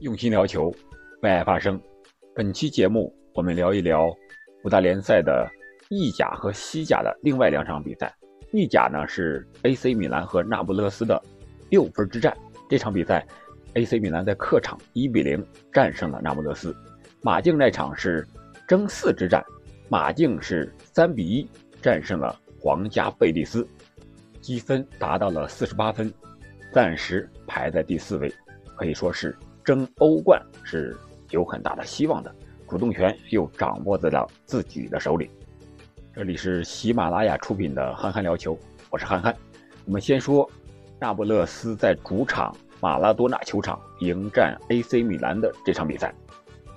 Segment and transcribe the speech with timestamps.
[0.00, 0.74] 用心聊球，
[1.22, 1.80] 为爱发声。
[2.34, 4.12] 本期节目我们聊一聊
[4.64, 5.48] 五大联赛的
[5.88, 8.12] 意甲和西甲的另外两场比赛。
[8.52, 11.22] 意甲呢是 AC 米兰和那不勒斯的
[11.70, 12.36] 六分之战。
[12.68, 13.24] 这场比赛
[13.74, 16.74] ，AC 米兰在客场1比0战胜了那不勒斯。
[17.22, 18.26] 马竞那场是
[18.66, 19.44] 争四之战，
[19.88, 23.66] 马竞是3比1战胜了皇家贝蒂斯，
[24.40, 26.12] 积分达到了48分，
[26.72, 28.30] 暂时排在第四位，
[28.76, 29.34] 可以说是。
[29.64, 30.94] 争欧冠是
[31.30, 32.32] 有很大的希望的，
[32.68, 35.30] 主动权又掌握在了自己的手里。
[36.14, 38.54] 这里是喜马拉雅出品的《憨憨聊球》，
[38.90, 39.34] 我是憨憨。
[39.86, 40.48] 我们先说
[41.00, 46.14] 那不勒斯在主场马拉多纳球场迎战 AC 米兰的这场比赛。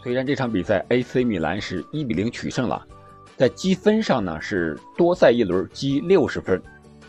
[0.01, 2.87] 虽然这场比赛 AC 米兰是一比零取胜了，
[3.35, 6.61] 在积分上呢是多赛一轮积六十分，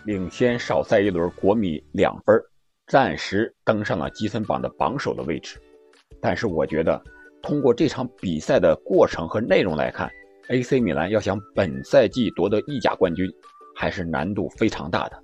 [0.05, 2.37] 领先少赛一轮国米两分，
[2.89, 5.61] 暂时登上了积分榜的榜首的位置。
[6.21, 7.01] 但是我觉得，
[7.43, 10.11] 通过这场比赛的过程和内容来看
[10.49, 13.31] ，AC 米兰要想本赛季夺得意甲冠军，
[13.77, 15.23] 还是难度非常大的，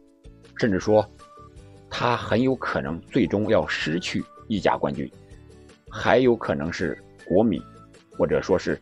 [0.57, 1.05] 甚至说，
[1.91, 5.11] 他很有可能最终要失去意甲冠军，
[5.91, 7.61] 还有可能是国米，
[8.17, 8.81] 或者说是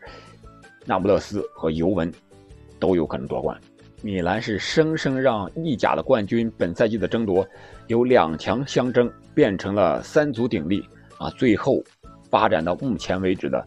[0.85, 2.11] 那不勒斯和尤文，
[2.79, 3.59] 都有可能夺冠。
[4.03, 7.47] 米兰是生生让意甲的冠军本赛季的争夺
[7.87, 10.85] 由两强相争变成了三足鼎立
[11.23, 11.83] 啊，最后。
[12.29, 13.63] 发展到目前为止的，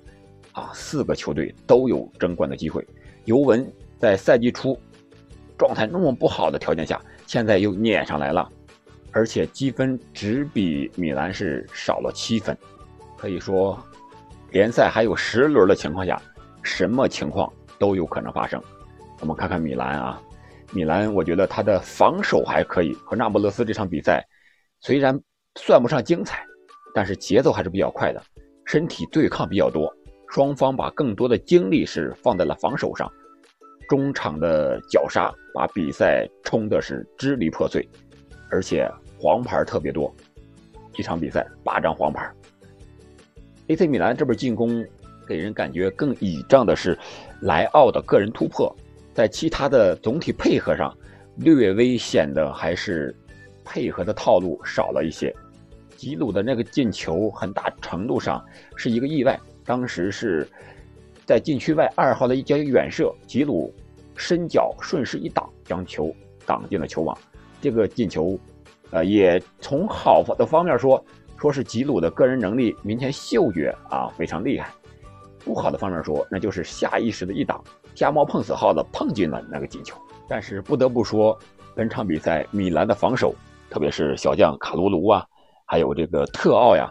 [0.51, 2.85] 啊，四个球队都有争冠的机会。
[3.25, 3.65] 尤文
[3.97, 4.77] 在赛季初
[5.57, 8.51] 状态那么不好的条件下，现在又撵上来了，
[9.13, 12.59] 而且积分只比米兰是少了七分。
[13.17, 13.79] 可以说，
[14.51, 16.21] 联赛还有十轮的情况下，
[16.65, 17.49] 什么情况
[17.79, 18.61] 都有可能发生。
[19.21, 20.21] 我们看看米兰啊，
[20.73, 22.93] 米兰，我觉得他的防守还可以。
[23.05, 24.27] 和那不勒斯这场比赛
[24.81, 25.17] 虽然
[25.55, 26.45] 算不上精彩，
[26.97, 28.23] 但是节奏还是比较快的。
[28.65, 29.95] 身体对抗比较多，
[30.31, 33.07] 双方把更多的精力是放在了防守上，
[33.87, 37.87] 中场的绞杀把比赛冲的是支离破碎，
[38.51, 38.91] 而且
[39.21, 40.11] 黄牌特别多，
[40.97, 42.33] 一场比赛八张黄牌。
[43.67, 44.83] AC 米兰这边进攻
[45.29, 46.99] 给人感觉更倚仗的是
[47.43, 48.75] 莱奥的个人突破，
[49.13, 50.97] 在其他的总体配合上
[51.37, 53.15] 略微显得还是
[53.67, 55.31] 配合的套路少了一些。
[55.97, 58.45] 吉鲁的那个进球，很大程度上
[58.77, 59.39] 是一个意外。
[59.65, 60.47] 当时是
[61.25, 63.75] 在禁区外二号的一脚远射，吉鲁
[64.15, 66.15] 伸脚顺势一挡，将球
[66.45, 67.17] 挡进了球网。
[67.61, 68.39] 这个进球，
[68.91, 71.05] 呃，也从好的方面说，
[71.37, 74.69] 说是吉鲁的个人能力、明显嗅觉啊非常厉害；
[75.45, 77.61] 不好的方面说，那就是下意识的一挡，
[77.95, 79.97] 瞎猫碰死耗子，碰进了那个进球。
[80.29, 81.37] 但是不得不说，
[81.75, 83.35] 本场比赛米兰的防守，
[83.69, 85.27] 特别是小将卡卢卢啊。
[85.67, 86.89] 还有这个特奥呀，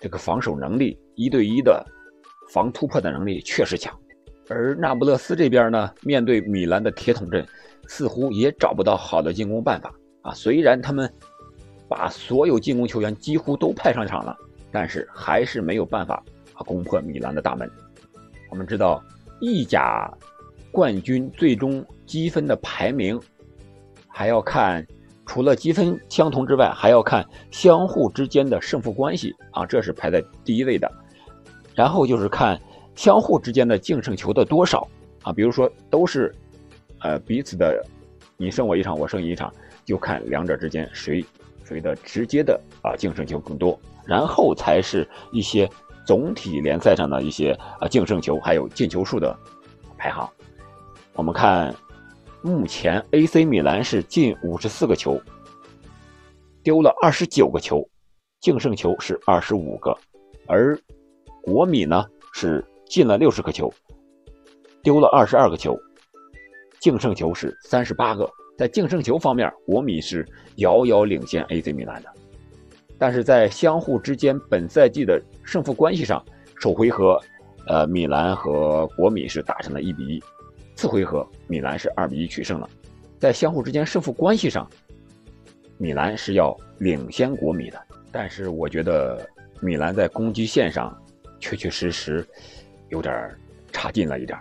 [0.00, 1.84] 这个防守能力，一对一的
[2.50, 3.94] 防突破的能力确实强。
[4.48, 7.46] 而那不勒斯这边呢，面对米兰的铁桶阵，
[7.86, 10.32] 似乎也找不到好的进攻办法啊。
[10.32, 11.12] 虽然他们
[11.88, 14.36] 把所有进攻球员几乎都派上场了，
[14.72, 16.22] 但是还是没有办法
[16.54, 17.70] 啊攻破米兰的大门。
[18.50, 19.02] 我们知道，
[19.40, 20.10] 意甲
[20.70, 23.20] 冠军最终积分的排名
[24.08, 24.86] 还要看。
[25.26, 30.90] 除了积分相同之外，还要看相互之间的胜负关系啊，这是排在第一位的。
[31.74, 32.60] 然后就是看
[32.94, 34.86] 相互之间的净胜球的多少
[35.22, 36.32] 啊，比如说都是，
[37.00, 37.84] 呃，彼此的
[38.36, 39.52] 你胜我一场，我胜你一场，
[39.84, 41.24] 就看两者之间谁
[41.64, 43.78] 谁的直接的啊净胜球更多。
[44.04, 45.68] 然后才是一些
[46.06, 49.36] 总体联赛上的一些啊净胜球，还有进球数的
[49.96, 50.28] 排行。
[51.14, 51.74] 我们看。
[52.44, 55.18] 目前 AC 米兰是进五十四个球，
[56.62, 57.82] 丢了二十九个球，
[58.38, 59.96] 净胜球是二十五个，
[60.46, 60.78] 而
[61.42, 63.72] 国米呢是进了六十个球，
[64.82, 65.74] 丢了二十二个球，
[66.82, 68.30] 净胜球是三十八个。
[68.58, 72.12] 在净胜球方面，国米是遥遥领先 AC 米兰的，
[72.98, 76.22] 但是在相互之间本赛季的胜负关系上，
[76.60, 77.18] 首回合，
[77.68, 80.22] 呃，米兰和国米是打成了一比一。
[80.84, 82.68] 次回合，米兰是二比一取胜了，
[83.18, 84.68] 在相互之间胜负关系上，
[85.78, 87.82] 米兰是要领先国米的。
[88.12, 89.26] 但是我觉得
[89.60, 90.94] 米兰在攻击线上
[91.40, 92.22] 确确实实
[92.90, 93.34] 有点
[93.72, 94.38] 差劲了一点。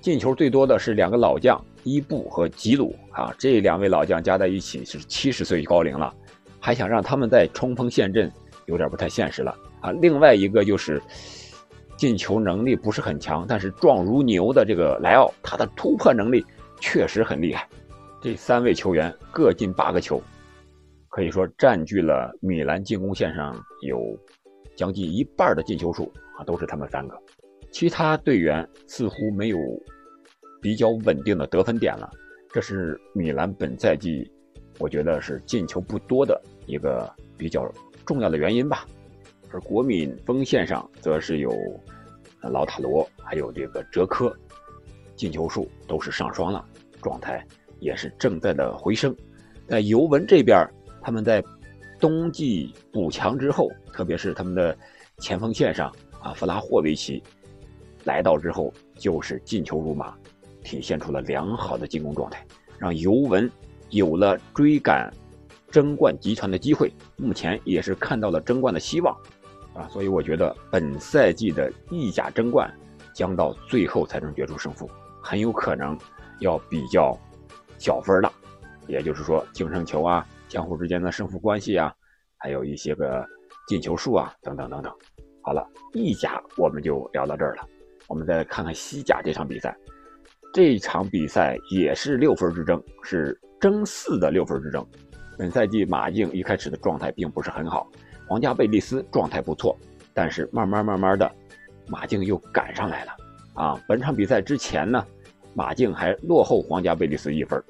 [0.00, 6.14] 进球最多的是两个老将伊布和吉鲁啊，这两位老将加在一起是七十岁高龄了，
[6.60, 8.30] 还想让他们再冲锋陷阵，
[8.66, 9.90] 有点不太现实了啊。
[9.90, 11.02] 另外一个就是。
[11.98, 16.46] 进球能力不是很强，但是壮如牛的这个莱奥，他的突破能力
[16.80, 17.68] 确实很厉害。
[18.22, 20.22] 这三位球员各进八个球，
[21.08, 24.16] 可以说占据了米兰进攻线上有
[24.76, 27.20] 将近一半的进球数啊都是他们三个，
[27.72, 29.58] 其他队员似乎没有
[30.62, 32.08] 比较稳定的得分点了。
[32.52, 34.30] 这是米兰本赛季
[34.78, 37.68] 我觉得是进球不多的一个比较
[38.06, 38.86] 重要的原因吧。
[39.50, 41.52] 而国米锋线上则是有
[42.42, 44.34] 老塔罗，还有这个哲科，
[45.16, 46.64] 进球数都是上双了，
[47.02, 47.44] 状态
[47.80, 49.14] 也是正在的回升。
[49.66, 50.66] 在尤文这边，
[51.02, 51.42] 他们在
[52.00, 54.76] 冬季补强之后，特别是他们的
[55.18, 57.22] 前锋线上啊，弗拉霍维奇
[58.04, 60.14] 来到之后，就是进球如麻，
[60.62, 62.46] 体现出了良好的进攻状态，
[62.78, 63.50] 让尤文
[63.90, 65.12] 有了追赶
[65.70, 66.92] 争冠集团的机会。
[67.16, 69.14] 目前也是看到了争冠的希望
[69.78, 72.68] 啊，所以我觉得本赛季的意甲争冠
[73.14, 74.90] 将到最后才能决出胜负，
[75.22, 75.96] 很有可能
[76.40, 77.16] 要比较
[77.78, 78.32] 小分了，
[78.88, 80.26] 也就是说净胜球啊。
[80.48, 81.92] 相互之间的胜负关系啊，
[82.38, 83.22] 还有一些个
[83.66, 84.90] 进球数啊，等等等等。
[85.42, 87.62] 好了，意甲我们就聊到这儿了。
[88.06, 89.76] 我们再看看西甲这场比赛，
[90.54, 94.84] 这场比赛也是六分之争，是争四的六分之争。
[95.36, 97.86] 本赛季马竞一开始的状态并不是很好，
[98.28, 99.74] 皇家贝蒂斯状态不错，
[100.12, 101.30] 但是慢慢慢慢的，
[101.86, 103.16] 马竞又赶上来了。
[103.54, 105.04] 啊，本场比赛之前呢，
[105.54, 107.60] 马竞还落后皇家贝蒂斯一分。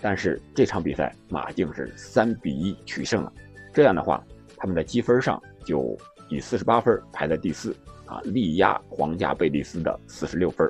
[0.00, 3.32] 但是这场比赛马竞是三比一取胜了，
[3.72, 4.20] 这样的话，
[4.56, 5.96] 他们的积分上就
[6.28, 7.74] 以四十八分排在第四
[8.06, 10.68] 啊，力压皇家贝蒂斯的四十六分。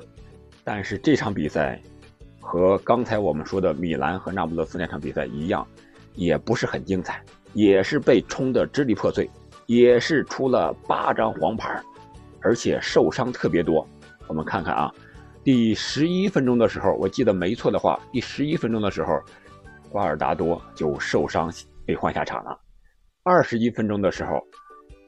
[0.63, 1.81] 但是这场比赛
[2.39, 5.67] 和刚才我们说的米兰和那不勒斯那场比赛一样，
[6.13, 7.19] 也不是很精彩，
[7.53, 9.29] 也是被冲得支离破碎，
[9.65, 11.81] 也是出了八张黄牌，
[12.41, 13.87] 而且受伤特别多。
[14.27, 14.91] 我们看看啊。
[15.43, 19.19] 第十一分钟的时候，我记得没错的话，第十一分钟的时候，
[19.89, 21.51] 瓜尔达多就受伤
[21.85, 22.57] 被换下场了。
[23.23, 24.39] 二十一分钟的时候，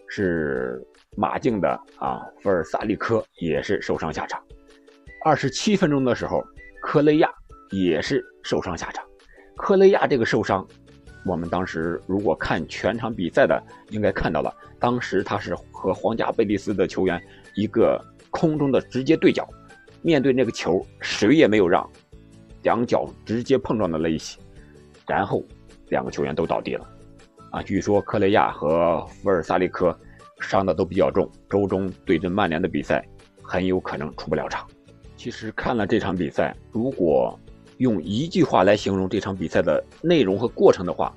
[0.09, 1.69] 是马竞的
[1.99, 4.37] 啊，菲尔萨利科也是受伤下场。
[5.23, 6.43] 二十七分钟的时候，
[6.81, 7.29] 科雷亚
[7.71, 9.05] 也是受伤下场。
[9.55, 10.67] 科雷亚这个受伤，
[11.25, 17.21] 我们当时如果看全场比赛的，应该看到了，当时他是和皇家贝蒂斯的球员
[17.55, 17.99] 一个
[18.29, 19.47] 空中的直接对角。
[20.01, 21.89] 面对那个球，谁也没有让，
[22.61, 24.39] 两脚直接碰撞在了一起，
[25.07, 25.43] 然后
[25.89, 26.87] 两个球员都倒地了。
[27.49, 29.97] 啊，据说科雷亚和福尔萨利科
[30.41, 33.03] 伤的都比较重，周中对阵曼联的比赛
[33.41, 34.67] 很有可能出不了场。
[35.17, 37.39] 其实看了这场比赛，如果
[37.77, 41.13] 用一句话来形容这场比赛的内容和过程的话，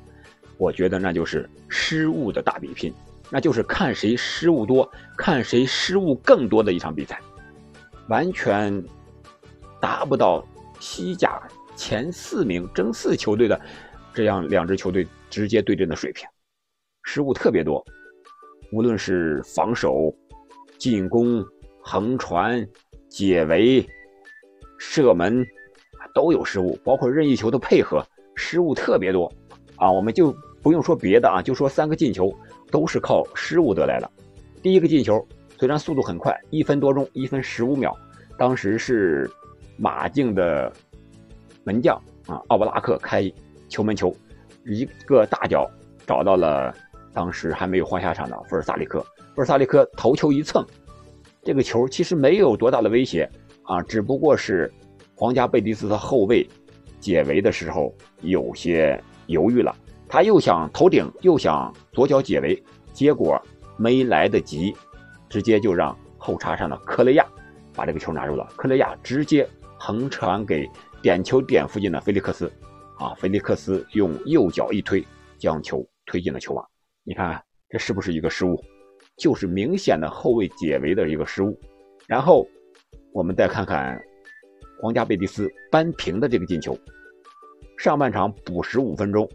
[0.56, 2.92] 我觉得那就是失误的大比拼，
[3.30, 7.20] 那就是看谁失误多，看谁失误更多的一场比赛。
[8.08, 8.82] 完全
[9.80, 10.44] 达不到
[10.80, 11.40] 西甲
[11.76, 13.60] 前四名争四球队的
[14.14, 16.26] 这样两支球队直接对阵的水平，
[17.02, 17.84] 失误特别多，
[18.72, 20.12] 无论是防守、
[20.78, 21.44] 进攻、
[21.80, 22.66] 横传、
[23.08, 23.86] 解围、
[24.78, 25.46] 射门
[26.14, 28.04] 都有失误，包括任意球的配合，
[28.34, 29.32] 失误特别多
[29.76, 29.90] 啊！
[29.90, 32.34] 我们就不用说别的啊，就说三个进球
[32.70, 34.10] 都是靠失误得来的。
[34.62, 35.26] 第一个进球。
[35.60, 37.92] 虽然速度很快，一分多钟，一分十五秒，
[38.38, 39.28] 当时是
[39.76, 40.72] 马竞的
[41.64, 43.28] 门将啊奥布拉克开
[43.68, 44.14] 球门球，
[44.64, 45.68] 一个大脚
[46.06, 46.72] 找到了
[47.12, 49.00] 当时还没有换下场的福尔萨利科，
[49.34, 50.64] 福尔萨利科头球一蹭，
[51.42, 53.28] 这个球其实没有多大的威胁
[53.64, 54.72] 啊，只不过是
[55.18, 56.48] 皇家贝蒂斯的后卫
[57.00, 59.74] 解围的时候有些犹豫了，
[60.08, 63.36] 他又想头顶又想左脚解围，结果
[63.76, 64.72] 没来得及。
[65.28, 67.26] 直接就让后插上的科雷亚
[67.74, 68.48] 把这个球拿住了。
[68.56, 69.46] 科雷亚直接
[69.76, 70.66] 横传给
[71.02, 72.50] 点球点附近的菲利克斯，
[72.96, 75.04] 啊，菲利克斯用右脚一推，
[75.36, 76.64] 将球推进了球网。
[77.02, 78.56] 你看这是不是一个失误？
[79.18, 81.58] 就是明显的后卫解围的一个失误。
[82.06, 82.46] 然后
[83.12, 84.00] 我们再看看
[84.80, 86.78] 皇家贝蒂斯扳平的这个进球。
[87.76, 89.28] 上半场补时五分钟，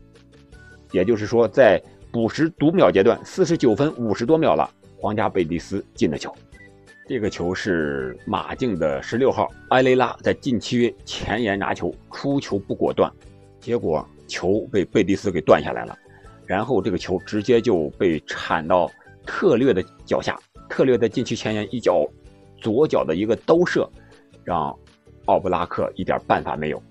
[0.92, 1.82] 也就是说在
[2.12, 4.70] 补时读秒阶段，四十九分五十多秒了。
[5.00, 6.34] 皇家贝蒂斯进的球，
[7.10, 13.12] 这个球是马竞的十六号埃雷拉在禁区前沿拿球，出球不果断，
[13.60, 15.98] 结果球被贝蒂斯给断下来了，
[16.46, 18.90] 然后这个球直接就被铲到
[19.26, 22.08] 特略的脚下，特略在禁区前沿一脚
[22.62, 23.90] 左脚的一个兜射，
[24.46, 24.74] 让
[25.25, 26.82] 奥布拉克一点办法没有，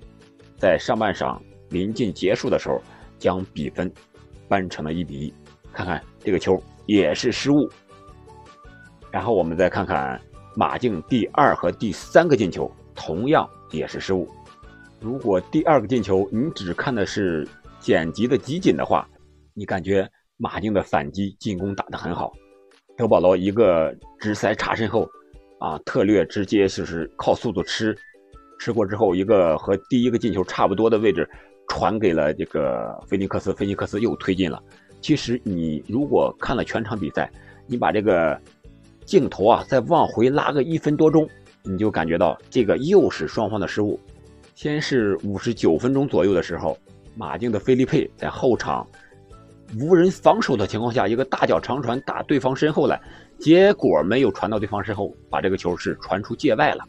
[0.56, 2.80] 在上半场临近结束的时候
[3.18, 3.92] 将比分
[4.48, 5.34] 扳成了一比一，
[5.72, 7.68] 看看这个球也是失误。
[9.10, 10.20] 然后我们再看看
[10.54, 14.28] 马竞第二和第三个进球，同样也是失误。
[15.00, 17.46] 如果第二个进球你只看的是
[17.80, 19.08] 剪辑的集锦的话，
[19.52, 22.32] 你感觉马竞的反击进攻打得很好。
[22.96, 25.08] 德保罗一个直塞插身后，
[25.58, 27.96] 啊，特略直接就是靠速度吃，
[28.62, 31.28] 吃过之后一个和第一个进球差不多的位置
[31.66, 34.62] 传给了这个菲尼克斯，菲尼克斯又推进了。
[35.00, 37.28] 其实你如果看了全场比赛，
[37.66, 38.40] 你把这个
[39.04, 41.28] 镜头啊再往回拉个一分多钟，
[41.64, 43.98] 你就感觉到这个又是双方的失误。
[44.54, 46.78] 先是五十九分钟左右的时候，
[47.16, 48.86] 马竞的菲利佩在后场
[49.80, 53.00] 无人防守的情况下，一个大脚长传打对方身后来，
[53.40, 56.84] 结果没有传到对方身后，把这个球是传出界外了。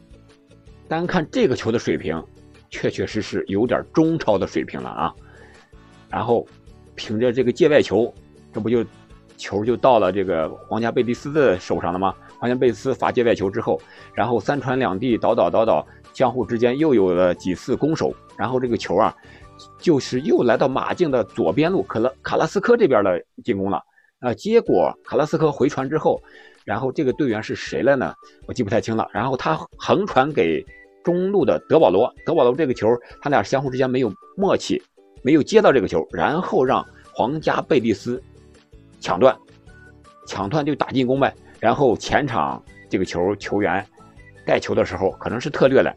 [0.94, 2.24] 单看这个球的水平，
[2.70, 5.14] 确确实实有点中超的水平了啊。
[6.10, 6.48] 然后。
[6.96, 8.14] 凭着这个界外球，
[8.54, 8.86] 这不就
[9.36, 12.14] 球就到了这个皇家贝蒂斯的手上了吗？
[12.38, 13.82] 皇家贝蒂斯罚界外球之后，
[14.14, 15.84] 然后三传两递，倒倒倒倒，
[16.14, 19.12] 相互之间又有了几次攻守，然后这个球啊，
[19.80, 23.82] 就是又来到马竞的左边路，可了卡拉斯科这边的进攻了
[24.20, 24.32] 啊。
[24.36, 26.22] 结果卡拉斯科回传之后，
[26.64, 28.14] 然后这个队员是谁了呢？
[28.46, 29.10] 我记不太清了。
[29.12, 30.64] 然后他横传给
[31.04, 32.88] 中路的德保罗，德保罗这个球，
[33.22, 34.82] 他俩相互之间没有默契。
[35.26, 38.22] 没有接到这个球，然后让皇家贝蒂斯
[39.00, 39.34] 抢断，
[40.28, 41.34] 抢断就打进攻呗。
[41.62, 43.88] 然后前场这个球球员
[44.46, 45.96] 带球的时候可能是特略了，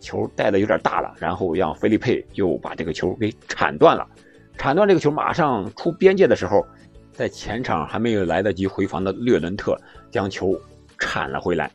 [0.00, 4.04] 球带的有点大了，然后让菲利佩又把这个球给铲断了。
[4.58, 6.66] 铲断这个球马上出边界的时候，
[7.12, 9.80] 在前场还没有来得及回防的略伦特
[10.10, 10.60] 将球
[10.98, 11.70] 铲了回来，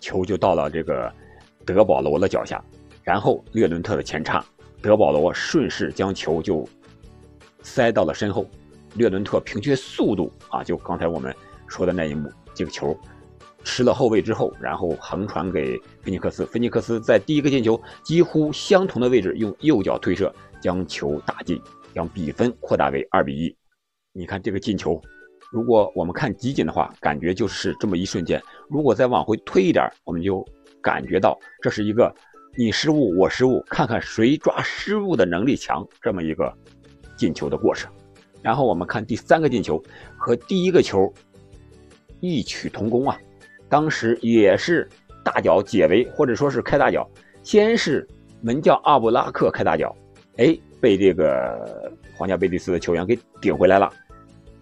[0.00, 1.08] 球就到了这个
[1.64, 2.62] 德保罗的脚下，
[3.02, 4.44] 然后略伦特的前插。
[4.80, 6.68] 德保罗顺势将球就
[7.62, 8.44] 塞到了身后，
[8.96, 11.34] 略伦特凭借速度啊，就刚才我们
[11.68, 12.98] 说的那一幕，这个球
[13.62, 21.60] 吃了后卫之后，然后横传给菲尼克斯，菲尼克斯在第一个进球几乎相同的位置用右脚推射将球打进，
[21.94, 23.56] 将比分扩大为二比一。
[24.12, 25.00] 你看这个进球，
[25.52, 30.44] 如果我们看集锦的话，感觉就是这么一瞬间；如果再往回推一点，我们就
[30.82, 32.14] 感觉到这是一个。
[32.54, 36.52] 你失误，我失误，看看谁抓失误的能力强，这么一个
[37.16, 37.90] 进球的过程。
[38.42, 39.82] 然后我们看第三个进球
[40.18, 41.10] 和第一个球
[42.20, 43.18] 异曲同工啊，
[43.70, 44.86] 当时也是
[45.24, 47.08] 大脚解围或者说是开大脚，
[47.42, 48.06] 先是
[48.42, 49.96] 门将阿布拉克开大脚，
[50.36, 53.90] 哎，被这个皇家贝蒂斯的球员给顶回来了，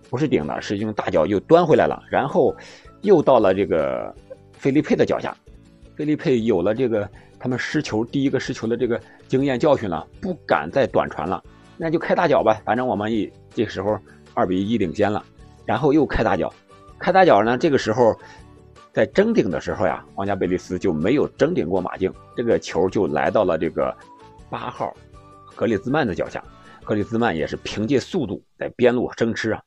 [0.08, 2.54] 不是顶的，是用大脚又端回来了，然后
[3.00, 4.14] 又到了这个
[4.52, 5.36] 菲利佩的脚下，
[6.00, 7.06] 菲利佩有了这个。
[7.38, 11.42] 他们失球第一个失球的这个经验教训了，不敢再短传了，
[11.78, 12.60] 那就开大脚吧。
[12.66, 13.98] 反正我们一这时候
[14.34, 15.24] 二比一领先了，
[15.64, 16.52] 然后又开大脚，
[16.98, 17.56] 开大脚呢。
[17.56, 18.14] 这个时候
[18.92, 23.94] 在争顶的时候呀，皇家贝利斯就没有争顶过马竞，这个球就来到了这个
[24.50, 24.94] 八号
[25.54, 26.44] 格里兹曼的脚下，
[26.84, 29.62] 格里兹曼也是凭借速度在边路争吃啊。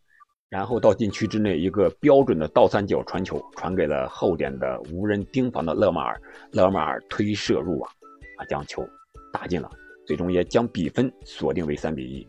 [0.54, 6.22] 然后到禁区之内，一个标准的倒三角传球，传给了后点的无人盯防的勒马尔。
[6.52, 7.92] 勒马尔推射入网，
[8.38, 8.88] 啊，将球
[9.32, 9.68] 打进了，
[10.06, 12.28] 最终也将比分锁定为三比一。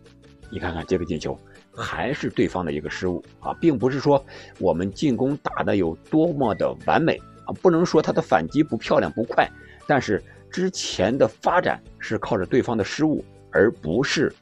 [0.50, 1.38] 你看看这个进球，
[1.76, 4.24] 还是对方的一个失误啊，并不是说
[4.58, 9.46] 我们进攻打的有多么的完美啊，不能说他的反击不漂亮不快，
[9.86, 10.18] 但是
[10.50, 14.34] 之前的发展是靠着对方的失误，而不是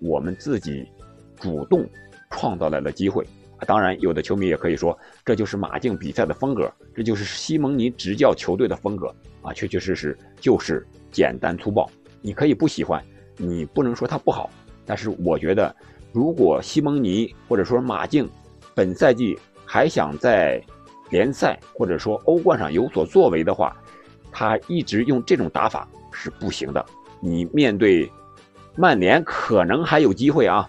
[0.00, 0.84] 我们自己
[1.36, 1.88] 主动。
[2.36, 3.26] 创造来了机会！
[3.66, 9.08] 当然，有的球迷也可以说，这就是马竞比赛的风格，这就是西蒙尼执教球队的风格
[9.40, 9.50] 啊！
[9.54, 11.90] 确确实实就是简单粗暴。
[12.20, 13.02] 你可以不喜欢，
[13.38, 14.50] 你不能说他不好。
[14.84, 15.74] 但是我觉得，
[16.12, 18.28] 如果西蒙尼或者说马竞
[18.74, 20.62] 本赛季还想在
[21.08, 23.74] 联赛或者说欧冠上有所作为的话，
[24.30, 26.84] 他一直用这种打法是不行的。
[27.20, 28.10] 你面对
[28.76, 30.68] 曼联可能还有机会啊！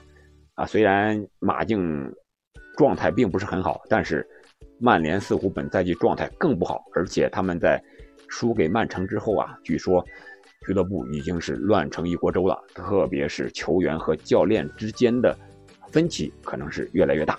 [0.57, 2.11] 啊，虽然马竞
[2.75, 4.27] 状态并不是很好，但是
[4.79, 7.79] 曼联似乎本赛季状态更不好，而且他们在
[8.27, 10.03] 输给曼城之后啊，据说
[10.65, 15.37] 俱乐部已经是乱成一锅粥了，特别是球员和教练之间的
[15.91, 17.37] 分歧可能是越来越大，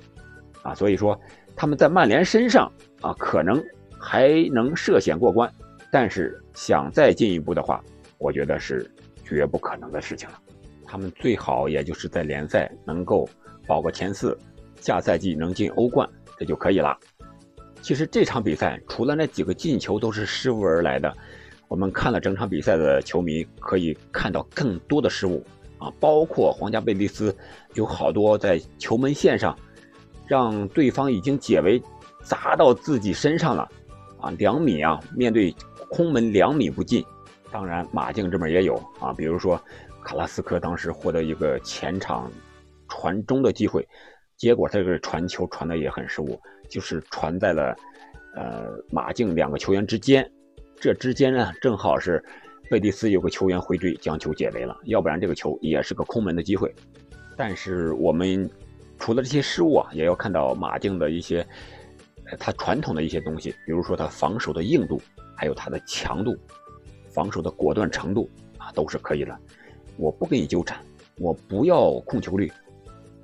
[0.62, 1.20] 啊，所以说
[1.56, 2.70] 他们在曼联身上
[3.00, 3.60] 啊，可能
[3.98, 5.52] 还能涉险过关，
[5.90, 7.82] 但是想再进一步的话，
[8.16, 8.88] 我觉得是
[9.24, 10.40] 绝不可能的事情了。
[10.90, 13.28] 他们最好也就是在联赛能够
[13.66, 14.36] 保个前四，
[14.80, 16.98] 下赛季能进欧冠，这就可以了。
[17.82, 21.14] 其实这场比赛除了那几个进球都是失误而来的，
[21.68, 25.44] 我们看了整场比赛的球迷可以看到更多的失误
[25.76, 27.36] 啊，包括皇家贝蒂斯
[27.74, 29.54] 有好多在球门线上
[30.26, 31.80] 让对方已经解围
[32.22, 33.70] 砸到自己身上了
[34.18, 35.54] 啊，两米啊，面对
[35.90, 37.04] 空门两米不进。
[37.50, 39.60] 当然马竞这边也有啊，比如说。
[40.08, 42.32] 卡拉斯科当时获得一个前场
[42.88, 43.86] 传中的机会，
[44.38, 47.76] 结果这个传球传的也很失误，就是传在了
[48.34, 50.26] 呃马竞两个球员之间，
[50.80, 52.24] 这之间呢正好是
[52.70, 56.74] 贝蒂斯有个球员回追将球解围了，要不然这个球也是个空门的机会。
[57.36, 58.50] 但是我们
[58.98, 61.46] 除了这些失误啊，也要看到马竞的一些
[62.38, 64.98] 他传统的一些东西，比如说他防守的硬度，
[65.36, 66.34] 还有他的强度，
[67.10, 69.38] 防守的果断程度啊都是可以的。
[69.98, 70.78] 我不跟你纠缠，
[71.18, 72.50] 我不要控球率。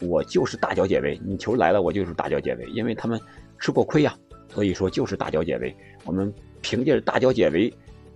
[0.00, 3.19] 我就是大脚解围，你球来了，我就是大脚解围，因为他们
[3.59, 4.14] 吃过亏呀，
[4.49, 5.75] 所以说就是大脚解围。
[6.04, 7.73] 我们凭借着大脚解围，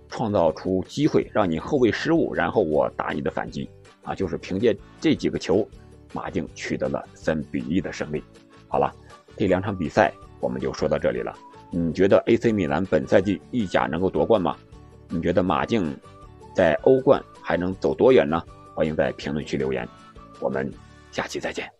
[0.09, 3.67] 创造出机会，让你后卫失误，然后我打你的反击，
[4.03, 5.67] 啊，就是凭借这几个球，
[6.13, 8.21] 马竞取得了三比一的胜利。
[8.67, 8.93] 好了，
[9.37, 11.33] 这两场比赛我们就说到这里了。
[11.71, 14.55] 你觉得 AC 米兰本赛季意甲能够夺冠吗？
[15.07, 15.95] 你觉得马竞
[16.53, 18.39] 在欧冠还能走多远呢？
[18.75, 19.89] 欢迎在评论区留言，
[20.39, 20.71] 我们。
[21.11, 21.78] 下期再见。